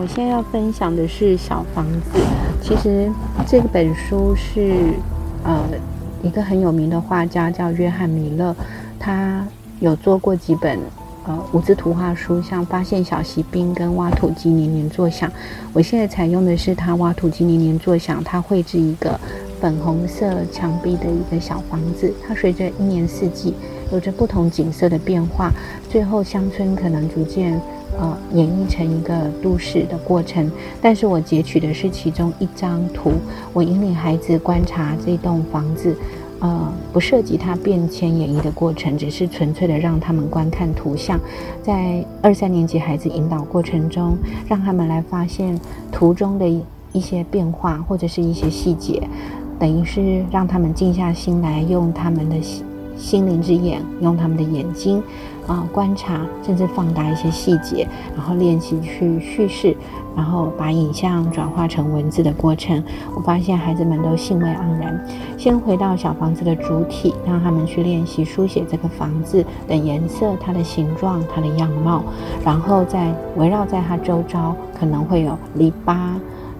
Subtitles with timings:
[0.00, 2.20] 我现在要分享的是小房子。
[2.62, 3.10] 其实
[3.48, 4.94] 这本书是
[5.42, 5.64] 呃
[6.22, 8.54] 一个很有名的画家叫约翰米勒，
[8.96, 9.44] 他
[9.80, 10.78] 有做过几本
[11.26, 15.28] 呃五字图画书，像发现小锡兵跟挖土机年年作响。
[15.72, 19.18] 我现在采用的是他挖土机年年作响，他绘制一个
[19.60, 23.52] 粉红色墙壁的一个小房子，它随着一年四季
[23.90, 25.50] 有着不同景色的变化，
[25.90, 27.60] 最后乡村可能逐渐。
[28.00, 30.48] 呃，演绎成一个都市的过程，
[30.80, 33.12] 但是我截取的是其中一张图，
[33.52, 35.96] 我引领孩子观察这栋房子，
[36.38, 41.18] 呃，不涉及它变迁演绎的过程，只是纯粹的让他们观看图像，
[41.60, 45.58] 在二三年级孩子引导过程中，让他们来发现
[45.90, 46.48] 图中的
[46.92, 49.02] 一些变化或者是一些细节，
[49.58, 52.36] 等于是让他们静下心来，用他们的
[52.98, 53.28] 心。
[53.28, 55.02] 灵之眼，用他们的眼睛
[55.46, 59.76] 啊观察，甚至放大一些细节，然后练习去叙事，
[60.16, 62.82] 然后把影像转化成文字的过程。
[63.14, 65.06] 我发现孩子们都兴味盎然。
[65.36, 72.02] 先回到小房子的主体，让他们去练习书写这个房子的颜色、它的形状、它的样貌，
[72.42, 76.14] 然后再围绕在它周遭，可能会有篱笆，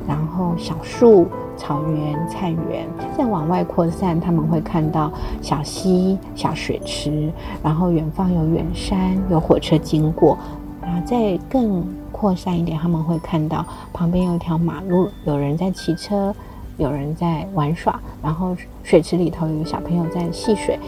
[0.08, 1.28] 然后小树。
[1.60, 5.10] 草原、菜园，再往外扩散，他们会看到
[5.42, 7.32] 小溪、小水池，
[7.64, 10.38] 然后远方有远山，有火车经过。
[10.80, 16.32] 然后，再更扩散一点，他们会看到旁边有一条马路，有人在骑车，
[16.76, 20.78] 有人在玩耍，然后水池里头有小朋友在戏水。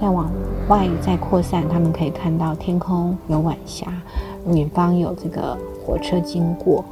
[0.00, 0.30] 再往
[0.68, 3.88] 外再扩散，他们可以看到天空有晚霞，
[4.46, 6.84] 远方有这个火车经过。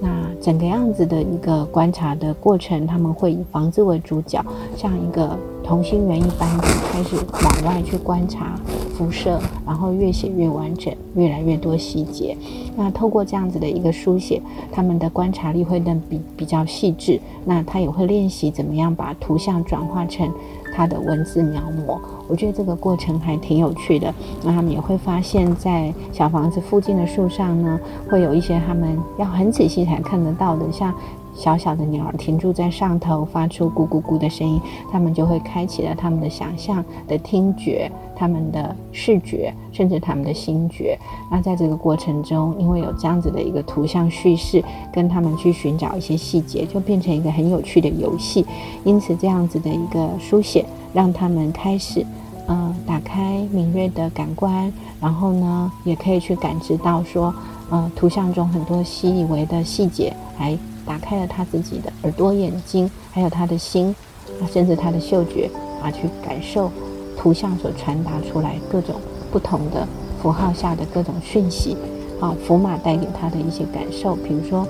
[0.00, 0.08] 那
[0.40, 4.44] 整个样子的一个观察的过程，他们会以房子为主角，
[4.76, 8.58] 像一个同心圆一般的开始往外去观察。
[8.96, 12.36] 辐射，然后越写越完整，越来越多细节。
[12.76, 14.40] 那透过这样子的一个书写，
[14.72, 17.20] 他们的观察力会更比比较细致。
[17.44, 20.32] 那他也会练习怎么样把图像转化成。
[20.76, 21.96] 他的文字描摹，
[22.26, 24.12] 我觉得这个过程还挺有趣的。
[24.42, 27.78] 那他们也会发现，在小房子附近的树上呢，
[28.08, 30.92] 会有一些他们要很仔细才看得到的，像。
[31.34, 40.96] 小小的鸟儿停住在上头，发出咕咕咕的声音，他们就会开启了他们的想象的听觉、他们的视觉，甚至他们的心觉。
[41.30, 44.62] 那在这个过程中，因为有这样子的一个图像叙事，
[44.92, 48.46] 跟他们去寻找一些细节，就变成一个很有趣的游戏。
[48.84, 52.06] 因此，这样子的一个书写，让他们开始，
[52.46, 57.34] 嗯，打开敏锐的感官，然后呢，也可以去感知到说，
[57.72, 60.56] 嗯，图像中很多习以为的细节，还。
[60.84, 63.94] 打开了他自己的耳朵、眼睛，还有他的心，
[64.40, 65.50] 啊，甚至他的嗅觉，
[65.82, 66.70] 啊，去感受
[67.16, 68.96] 图像所传达出来各种
[69.32, 69.86] 不同的
[70.20, 71.76] 符号下的各种讯息，
[72.20, 74.14] 啊，符码带给他的一些感受。
[74.16, 74.66] 比如说，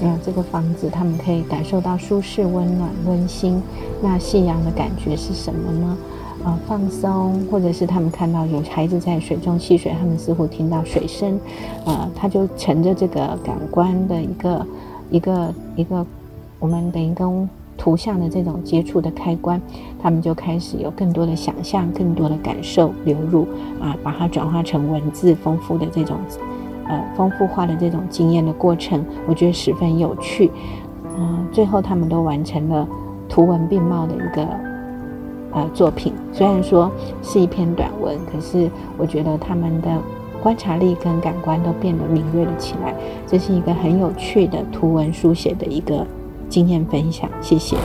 [0.00, 3.62] 嗯，这个房子，他们可以感受到舒适、温暖、温馨。
[4.02, 5.96] 那夕阳的感觉是什么呢？
[6.44, 11.40] 啊，放松，或者是他们看到有孩子在水中戏水，他们似乎听到水声，
[11.86, 14.66] 呃，他就乘着这个感官的一个。
[15.10, 16.04] 一个一个，
[16.58, 19.60] 我们等于跟图像的这种接触的开关，
[20.00, 23.46] 他们就开始有更多的想象，更多的感受流入
[23.80, 26.16] 啊，把它转化成文字，丰富的这种
[26.88, 30.50] 呃丰富化的这种经验的过程，我觉得十分有趣。
[31.18, 32.86] 嗯，最后他们都完成了
[33.28, 34.48] 图文并茂的一个
[35.52, 36.90] 呃作品，虽然说
[37.22, 39.98] 是一篇短文，可是我觉得他们的。
[40.44, 42.94] 观察力跟感官都变得敏锐了起来，
[43.26, 46.06] 这是一个很有趣的图文书写的一个
[46.50, 47.30] 经验分享。
[47.40, 47.78] 谢谢。